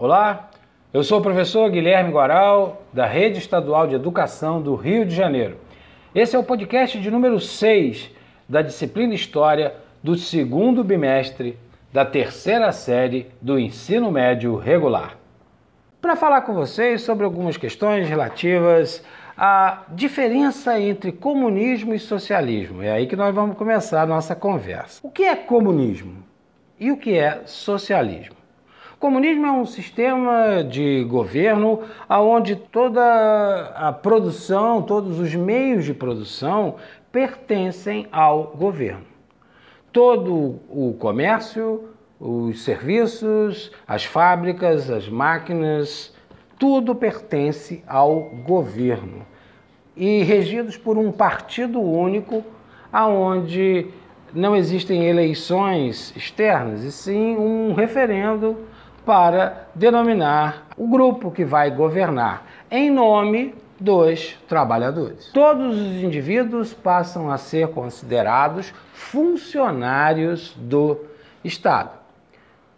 [0.00, 0.48] Olá,
[0.94, 5.58] eu sou o professor Guilherme Guaral, da Rede Estadual de Educação do Rio de Janeiro.
[6.14, 8.08] Esse é o podcast de número 6
[8.48, 11.58] da disciplina História do segundo bimestre
[11.92, 15.18] da terceira série do ensino médio regular.
[16.00, 19.04] Para falar com vocês sobre algumas questões relativas
[19.36, 22.84] à diferença entre comunismo e socialismo.
[22.84, 25.00] É aí que nós vamos começar a nossa conversa.
[25.02, 26.22] O que é comunismo
[26.78, 28.37] e o que é socialismo?
[28.98, 36.74] Comunismo é um sistema de governo onde toda a produção, todos os meios de produção
[37.12, 39.04] pertencem ao governo.
[39.92, 46.12] Todo o comércio, os serviços, as fábricas, as máquinas,
[46.58, 49.24] tudo pertence ao governo
[49.96, 52.42] e regidos por um partido único,
[52.92, 53.86] aonde
[54.34, 58.56] não existem eleições externas, e sim um referendo
[59.08, 65.30] para denominar o grupo que vai governar em nome dos trabalhadores.
[65.32, 71.06] Todos os indivíduos passam a ser considerados funcionários do
[71.42, 71.92] Estado.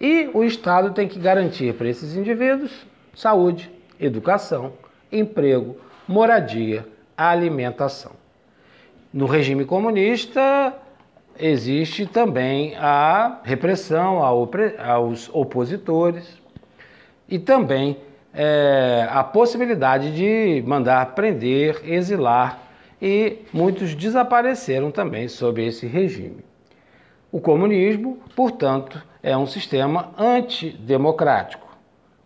[0.00, 4.74] E o Estado tem que garantir para esses indivíduos saúde, educação,
[5.10, 8.12] emprego, moradia, alimentação.
[9.12, 10.72] No regime comunista,
[11.38, 16.40] existe também a repressão aos opositores
[17.28, 17.96] e também
[18.32, 22.58] é, a possibilidade de mandar prender, exilar
[23.00, 26.44] e muitos desapareceram também sob esse regime.
[27.32, 31.68] O comunismo, portanto, é um sistema antidemocrático.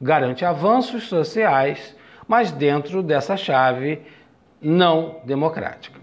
[0.00, 1.94] Garante avanços sociais,
[2.26, 4.00] mas dentro dessa chave
[4.60, 6.00] não democrática.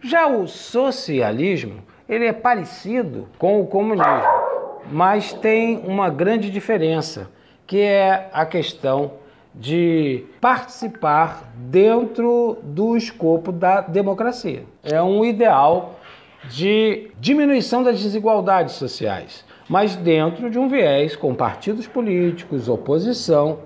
[0.00, 4.22] Já o socialismo ele é parecido com o comunismo,
[4.90, 7.30] mas tem uma grande diferença,
[7.66, 9.12] que é a questão
[9.54, 14.64] de participar dentro do escopo da democracia.
[14.82, 15.98] É um ideal
[16.44, 23.58] de diminuição das desigualdades sociais, mas dentro de um viés com partidos políticos, oposição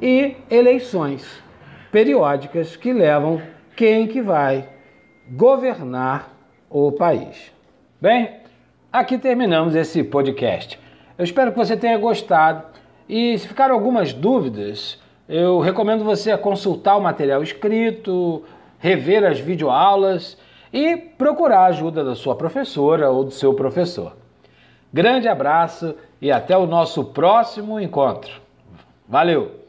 [0.00, 1.42] e eleições
[1.90, 3.40] periódicas que levam
[3.74, 4.68] quem que vai
[5.30, 6.36] governar
[6.70, 7.57] o país.
[8.00, 8.30] Bem,
[8.92, 10.78] aqui terminamos esse podcast.
[11.18, 12.62] Eu espero que você tenha gostado
[13.08, 18.44] e se ficaram algumas dúvidas, eu recomendo você consultar o material escrito,
[18.78, 20.38] rever as videoaulas
[20.72, 24.16] e procurar a ajuda da sua professora ou do seu professor.
[24.92, 28.40] Grande abraço e até o nosso próximo encontro.
[29.08, 29.67] Valeu!